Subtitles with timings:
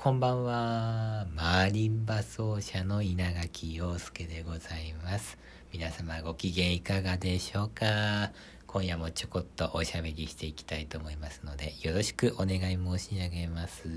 [0.00, 1.26] こんばんは。
[1.34, 5.36] マーリンバ奏者の稲垣陽介でございます。
[5.72, 8.30] 皆様ご機嫌いかがでしょうか？
[8.68, 13.88] 今夜もちょこっとおしゃべりしていきたいと思いますので、よろしくお願い申し上げます。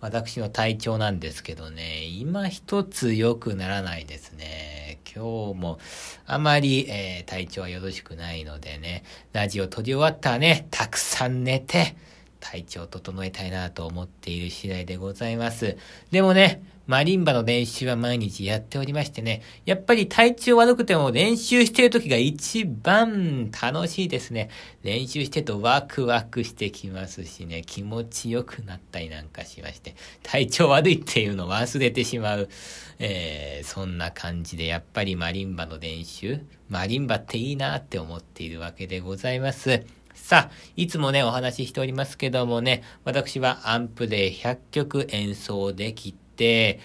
[0.00, 5.00] 私の体調なんですけどね、今一つ良くならないですね。
[5.12, 5.80] 今日も
[6.24, 9.02] あまり、えー、体調はよろしくないのでね、
[9.32, 11.96] ラジオ撮り終わったらね、たくさん寝て、
[12.44, 15.78] 体調を整えたいなと思っている次第でございます。
[16.10, 24.50] でもね、マリンバの練習は毎日やっておりましてね、やっぱり体調悪くても練習してる時が一番楽しいですね。
[24.82, 32.50] 練習してるとワクワクしてきますしね、気持ちよくなったりなんかしまして、体調悪いっていうのを忘れてしまう、
[32.98, 40.03] えー、そんな感じでやっぱりマリンバの練習、マリンバっていいなって思っているわけでございます。
[40.14, 46.80] さあ、いつもね、お話ししておりますけどもね、私はアンプで100曲演奏できて、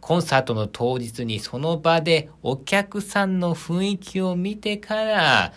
[0.00, 5.52] コンサートの当日にその場でお客さんの雰囲気を見てから、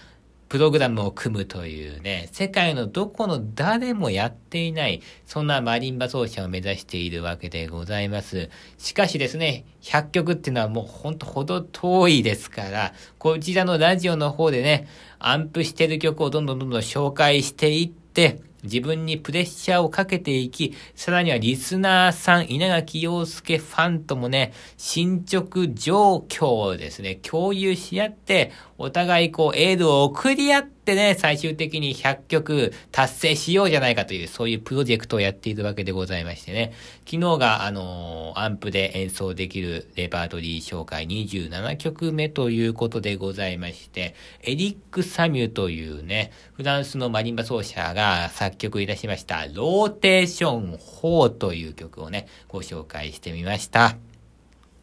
[0.50, 8.50] プログラムを組むというね、世界のどこの誰もやっていない、そんなマリンバ奏者を目指しているわけでございます。
[8.78, 14.88] しかしですね、100曲っていうのはもうほんとほど遠いですから、こちらのラジオの方でね、
[15.20, 36.72] アンプしてる曲をどんどんどんどん紹介していって、自分にプレッシャーをかけていき、さらにはリスナーさん、稲垣陽介ファンともね、進捗状況をですね、共有し合って、お互いこうエールを送り合ってってね、最終的に100曲達成しようじゃないかという、そういうプロジェクトをやっているわけでございましてね。
[37.06, 54.07] 昨日が、あのー、アンプで演奏できるレパートリー紹介27曲目ということでございまして、エリック・サミュというね、フランスのマリンバ奏者が作曲いたしました、ローテーション4という曲をね、ご紹介してみました。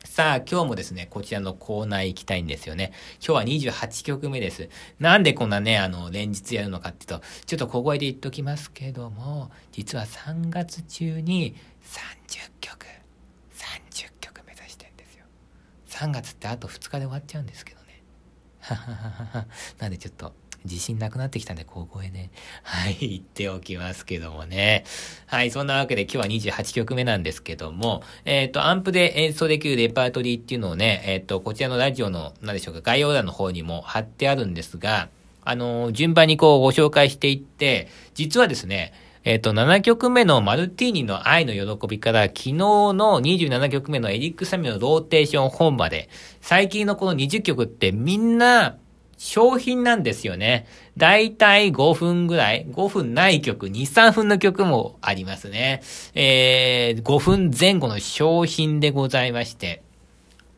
[0.05, 2.93] さあ、今日もですね、こちらのコーナー行きたいんですよね。
[3.27, 4.69] 今日は28曲目です。
[5.01, 11.57] なんでこんなね、あの、連日やるのかっていうと、ちょっと小声で言っときますけども、実は3月中に
[12.29, 12.87] 30曲、
[13.57, 15.25] 30曲目指してんですよ。
[15.89, 18.03] 3月ってあと2日で終わっちゃうんですけどね。
[18.61, 19.47] はははは。
[19.79, 20.35] なんでちょっと、
[20.65, 22.31] 自信なくなってきたんで、小声で、
[22.65, 24.85] はい、言っておきますけどもね。
[25.27, 35.09] はい、そんなわけで今日は28曲目なんですけども、えっ、ー、と、アンプで演奏できるレパートリーっていうのをね、えっ、ー、と、こちらのラジオの、何でしょうか、概要欄の方にも貼ってあるんですが、
[35.45, 46.11] あのー、順番にこうご紹介していって、実はですね、えっ、と、7曲目のマルティーニの愛の喜びから、昨日の27曲目のエリック・サミのローテーション本まで、
[46.43, 48.77] 最近のこの20曲ってみんな、
[49.17, 50.67] 商品なんですよね。
[50.97, 55.83] だいたい5分ぐらい、5分ない曲、2、3分の曲もありますね。
[56.15, 59.83] えー、5分前後の商品でございまして、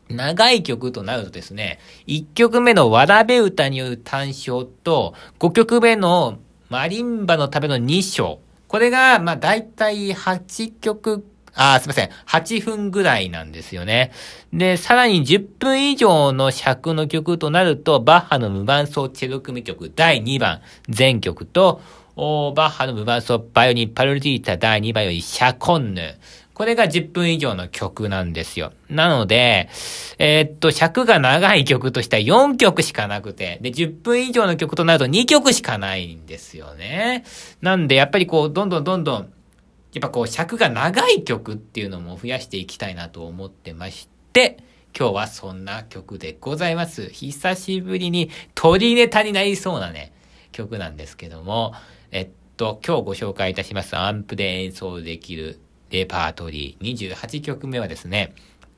[0.09, 8.39] 長い曲となるとですね、1曲目のわらべ歌による単唱と、5曲目のマリンバのための2章。
[8.67, 11.25] これが、まあ、だいたい8曲
[11.57, 12.09] あ、すいません。
[12.27, 14.11] 8分ぐらいなんですよね。
[14.53, 21.81] で、さらに10分以上の尺の曲となると、バッハの無伴奏チェロ組曲第2番全曲と、
[22.15, 26.15] バッハの無伴奏バイオニンパルティータ第2番よりシャコンヌ。
[26.53, 28.71] これが10分以上の曲なんですよ。
[28.89, 29.69] なので、
[30.17, 37.25] えー、っと、尺が長い曲としては4曲しかなくて、で、10分以上の曲となると2曲しかないんですよね。
[37.61, 39.29] なんで、やっぱりこう、どんどんどんどん、
[39.97, 44.59] やっぱこう尺が長い曲っていうのも増やしていきたいなと思ってまして、
[44.95, 47.09] 今日はそんな曲でございます。
[47.09, 50.13] 久しぶりに鳥ネタになりそうなね、
[50.51, 51.73] 曲なんですけども、
[52.11, 55.59] えっと、今日ご紹介いたしますアンプで演奏できる
[55.89, 58.35] レパートリー28曲目はですね、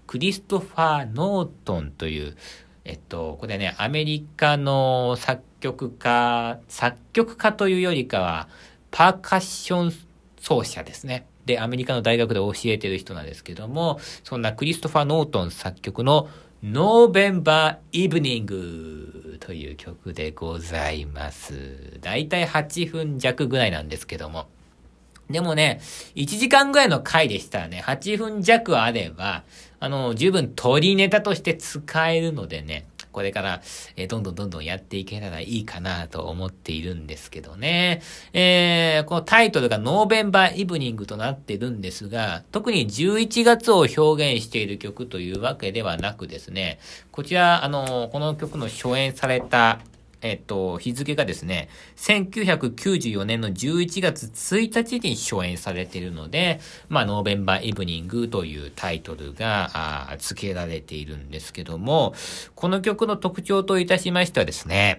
[0.07, 2.37] クリストファー・ノートンという、
[2.85, 8.47] えっと、これね、アメリカの作曲家、作曲家というよりかは、
[8.89, 10.08] パーカッション
[10.39, 11.25] 奏者ですね。
[11.45, 16.29] で、アメリカの大学で教えてる人なんですけども、そんなクリストファー・ノートン作曲の
[16.63, 21.97] ノーベンバー・イブニングという曲でございます。
[22.01, 24.47] だいたい8分弱ぐらいなんですけども。
[25.29, 25.79] でもね、
[26.15, 29.43] 1時間ぐらいの回でしたらね、8分弱あれば、
[29.79, 32.87] あの、十分鳥ネタとして使えるのでね、
[33.19, 33.61] これから、
[33.97, 38.01] えー、どんどんどんどんやっていけたらいいかなと思っているんですけどね。
[38.31, 46.79] えー、このタイトルがノーベンバーイブニングとなってるんですが、特に11月を表現している曲というわけではなくですね、
[47.11, 49.81] こちら、あの、この曲の初演された
[50.21, 62.13] えっと、日付がですね、1994年の11月1日に初演されているので、まあ、ノーベンバーイブニングというタイトルが、付けられているんですけども、
[62.55, 64.97] この曲の特徴といたしましてはですね、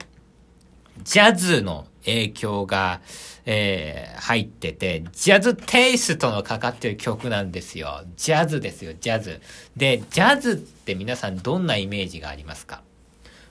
[1.03, 3.01] ジャズの影響が、
[3.47, 8.05] えー、入ってて、ジャズテイストのかかってる曲なんですよ。
[8.17, 9.41] ジャズですよ、ジャズ。
[9.77, 12.83] で、ジャズって皆さんどんなイメージがありますか？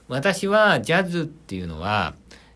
[0.09, 2.15] 私はジャズっていうのは、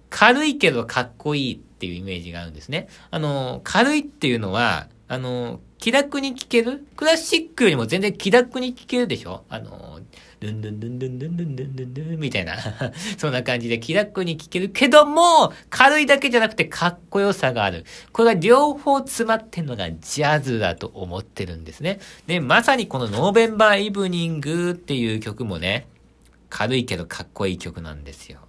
[0.09, 2.87] 軽いけどかっこいいっていうイメージがあるんですね。
[3.09, 9.43] あの、軽いっていうのは、あの、気楽に聴けるクラシックよりも全然気楽に聴けるでしょ？
[9.49, 9.99] あの、
[10.39, 12.55] ドゥンドゥンドゥンドゥンドゥンドゥンドゥンドゥンドゥンみたいな
[13.17, 17.85] そんな感じで気楽に聴けるけども、軽いだけじゃなくてかっこよさがある。
[18.13, 21.99] これが両方詰まってんのがジャズだと思ってるんですね。
[22.27, 25.87] で、まさにこのノーベンバーイブニングっていう曲もね、
[26.53, 28.39] 軽いけどかっこいい曲なんですよ。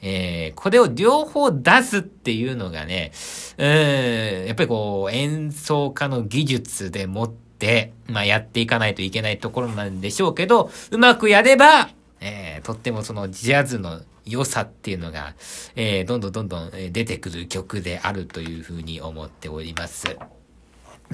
[0.00, 3.12] えー、これを両方出すっていうのがね、
[3.58, 11.90] うん、やっぱりこう、演奏家の技術でもって、まあやっていかないといけないところなんでしょうけど、うまくやれば、
[12.20, 15.34] えー、とってもそのジャズの良さっていうのが、
[15.76, 20.16] えー、どんどんどんどん出てくる曲であるというふうに思っております。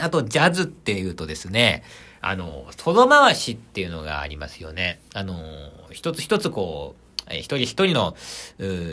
[0.01, 1.83] あと、ジャズっていうとですね、
[2.21, 5.01] あの、そ回しっていうのがありますよね。
[5.15, 5.37] あの、
[5.91, 8.17] 一つ一つこう、一人一人の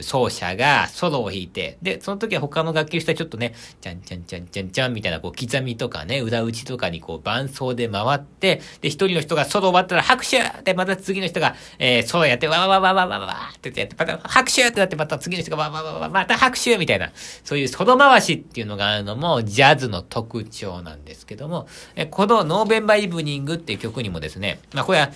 [0.02, 17.12] 奏者がソロを弾いて、で、その時は他の楽器の人はちょっとね、ちゃんちゃんちゃんちゃんちゃんみたいなこう刻みとかね、裏打ちとかにこう伴奏で回って、で、一人の人がソロ終わったら拍手で、また次の人が、えー、ソロやって、わわわわわわわってやって、また拍手ってなって、また次の人がわわわわわ、また拍手みたいな、
[17.44, 25.12] そういうソロ回しっていうのがあるのもジャズの特徴なんですけども、えこのノーベンバーイブニングっていう曲にもですね、まあこれは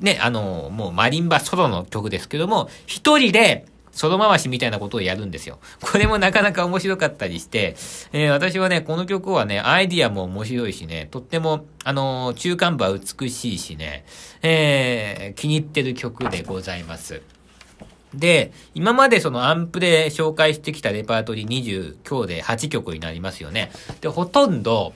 [0.00, 5.58] ね、あの、もうマリンバソロの曲ですけども、一人でソロ回しみたいなことをやるんですよ。
[5.80, 7.76] これもなかなか面白かったりして、
[8.12, 14.04] えー、私はね、この曲はね、アイディアも面白いしね、とっても、あのー、中間部は美しいしね、
[14.42, 17.22] えー、気に入ってる曲でございます。
[18.12, 23.70] で、今までそのアンプで紹介してきたレパートリー20、今日で8曲になりますよね。
[24.00, 24.92] で、ほとんど、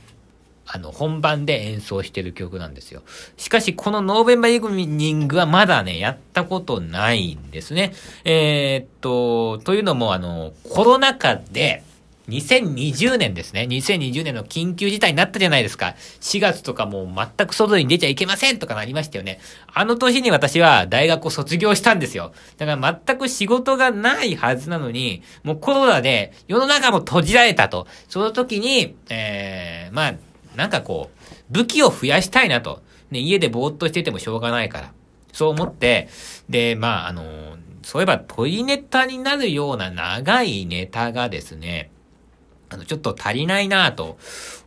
[0.70, 3.03] あの、本番で演奏してる曲なんですよ。
[3.38, 7.94] しかし、このノーベンバーイブニングはまだね、やったことないんですね。
[8.25, 11.82] えー、っと、というのも、あの、コロナ禍で、
[12.29, 13.62] 2020年ですね。
[13.62, 15.94] 2020年の緊急事態になったじゃないですか。
[16.20, 19.41] 4月とかもう全く外に出ちゃいけませんとかなりましたよね。
[19.73, 22.32] あの年に私は大学を卒業したんですよ。
[22.59, 27.87] だから全く仕事がないはずなのに、もうコロナで世の中も閉じられたと。
[28.11, 30.15] その時に、えー、まあ、
[30.56, 32.82] なんかこう、武器を増やしたいなと。
[33.10, 34.92] ね、家でぼーっとしててもしょうがないから。
[35.32, 36.08] そう思って、
[36.48, 41.90] で、まあ、あの、そういえば問いネタになるような長いネタがですね、
[42.70, 44.18] あの、ちょっと足りないなと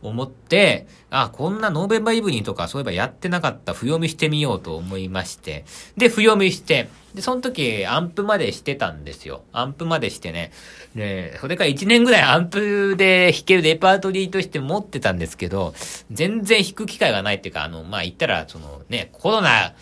[0.02, 5.64] 思って、あ、こんなノーベンバーイブニーとかそういえばやってなかった不読みしてみようと思いまして、
[5.96, 9.42] で、不読みして、で、その時、アンプまでしてたんですよ。
[9.52, 10.52] アンプまでしてね。
[10.94, 15.74] で、それから1年ぐらいアンプで弾けるレパートリーとして持ってたんですけど、
[16.10, 19.74] 全然弾く機会がないっていうか、あの、まあ、言ったら、そのね、コロナ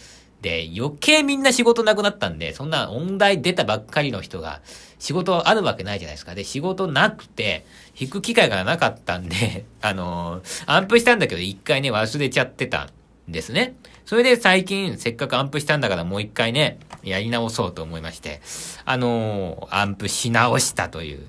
[0.42, 4.60] で余計みんな仕事なくなったんで、そんな音大出たばっかりの人が
[4.98, 6.34] 仕事あるわけないじゃないですか。
[6.34, 7.66] で、仕事なくて、
[7.98, 12.88] 弾く機会がなかったんで、 あのアンプしたんだけど一回ね、忘れちゃってた
[13.28, 13.74] ですね。
[14.06, 18.40] それで最近、せっかくアンプしたんだからもう一回ね、やり直そうと思いまして、
[18.84, 21.26] あのー、アンプし直したという、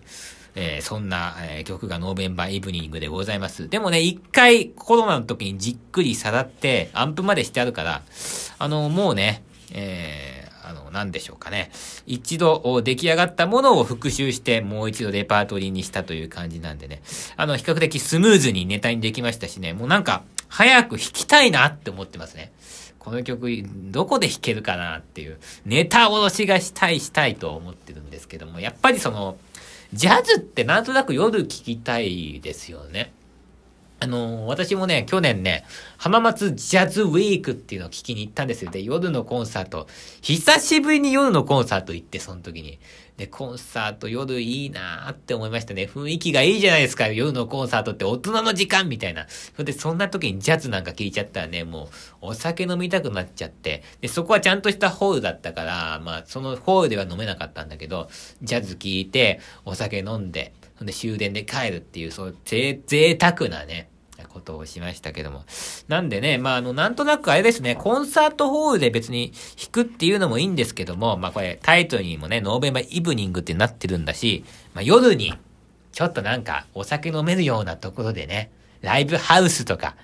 [0.56, 3.70] えー、そんな、えー、曲がノーベンバーイブニングでございます。
[3.70, 8.02] でもね、一回コロナの時にじっくりさらって、アンプまでしてあるから、
[8.58, 11.72] あのー、もうね、えー、あの、なんでしょうかね。
[12.06, 17.02] 一度出来上がったものを復習して、もう一度レパートリーにしたという感じなんでね。
[17.38, 19.74] あの、比較的スムーズにネタにできましたしね。
[19.74, 22.52] もうなんか、早く弾きたいなって思ってますね。
[23.00, 23.50] この曲、
[23.90, 29.38] どこで弾けるかなっていう、ネタおろしがしたいしたいと思ってるんですけども、やっぱりその、
[29.94, 33.14] ジャズってなんとなく夜聴きたいですよね。
[34.04, 35.64] あのー、私もね、去年ね、
[35.98, 38.72] 浜松ジャズウィークっていうのを聞きに行ったんですよ。
[38.72, 39.86] で、夜のコンサート。
[40.24, 42.80] 久しぶりに夜のコンサート行って、その時に。
[43.18, 45.84] で、コンサート夜いいなーって思いましたね。
[45.84, 47.10] 雰囲気がいいじゃないですか。
[47.10, 49.28] 夜のコンサートって大人の時間みたいな。
[49.30, 51.90] それで、そんな時にジャズなんか聞いちゃったらね、もう、
[52.22, 53.84] お酒飲みたくなっちゃって。
[54.02, 58.10] で、そこはちゃんとしたホールだったから、まあ、そのホールでは飲めなかったんだけど、
[58.42, 63.91] ジャズ聞いて、お酒飲んで、で終電で帰るっていう、そう、ぜ、贅沢なね、
[64.32, 65.46] ことをしましたけども。
[65.88, 75.34] なんでね、まあ、あの、なんとなくあれですね、コンサートホールで別に弾くっていうのもいいんですけども、まあこれタイトルにもね、ノーベンバーイブニングってなってるんだし、まあ夜に、
[75.92, 79.96] ちょっとなんかお酒飲めるようなところでね、ライブハウスとか、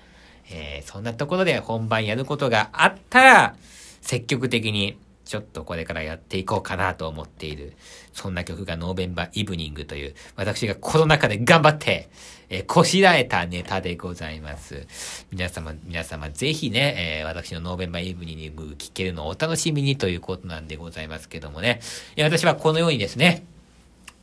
[0.50, 3.56] えー、そんなところで本番やることがあったら、
[4.00, 7.74] 積極的にちょっとこれからやっていこうかなと思っている。
[8.14, 12.08] そんな曲がノーベンバーイブニングという、私がコロナ禍で頑張って、
[12.48, 14.86] えー、こしらえたネタでございます。
[15.30, 21.80] 皆様、皆様、ぜひね、えー、私のノーベンバーイブニング聴けるのをお楽しみにということなんでございますけどもね。
[22.16, 23.44] いや私はこのようにですね、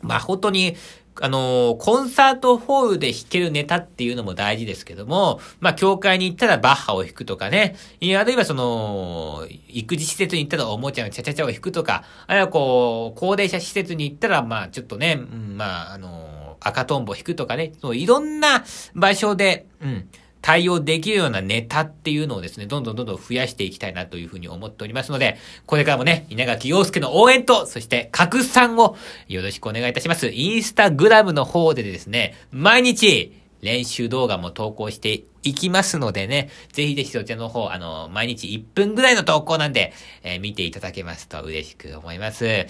[0.02, 0.76] まあ本当に、
[1.22, 7.76] あの、コンサートホールで弾けるネタっていうのも大事ですけども、まあ、教会に行ったらバッハを弾くとかね、
[8.18, 20.10] あるいはその、育児施設に行ったらおもちゃのチャチャチャを弾くとか、あるいはこう、高齢者施設に行ったら、まあ、ちょっとね、うん、まあ、あの、赤トンボ弾くとかね、そういろんな場所で、うん、
[20.46, 28.96] 対応できるようなネタっていうのをですね、どんどんどんどん増やしていきたいなというふうに思っておりますので、これからもね、稲垣陽介の応援と、そして拡散を
[29.28, 30.30] よろしくお願いいたします。
[30.30, 33.34] インスタグラムの方でですね、毎日、
[33.66, 39.92] 練習動画も投稿していきますのでね、ぜひぜひそちらの方、あの、毎日1分ぐらいの投稿なんで、
[40.22, 42.68] えー、見ていただけますと嬉しく思います。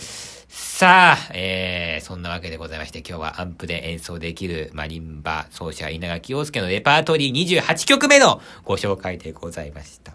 [0.47, 10.13] さあ、えー、そんなわけでございまして、今日はアンプで演奏できるマリンバ奏者稲垣陽介のレパートリー28曲目のご紹介でございました。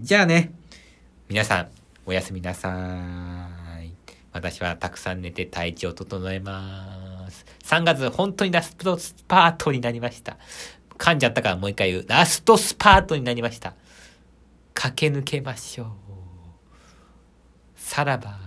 [0.00, 0.52] じゃあね、
[1.28, 1.68] 皆さん、
[2.06, 3.48] おやすみなさ
[3.84, 3.92] い。
[4.32, 6.97] 私はたくさん寝て体調を整えます。
[7.68, 10.38] 3月本当にラストスパートになりました。
[10.96, 12.06] 噛んじゃったからもう一回言う。
[12.08, 13.74] ラストスパートになりました。
[14.72, 15.88] 駆け抜けましょう。
[17.76, 18.38] さらば。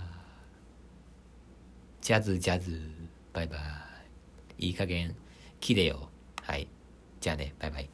[2.00, 2.80] ジャズジャズ。
[3.32, 3.58] バイバ
[4.58, 4.66] イ。
[4.66, 5.14] いい加減、
[5.60, 6.10] 切れよ。
[6.42, 6.66] はい。
[7.20, 7.88] じゃあね、バイバイ。